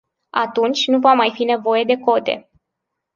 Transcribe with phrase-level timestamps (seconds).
[0.37, 2.49] Atunci nu va mai fi nevoie de cote.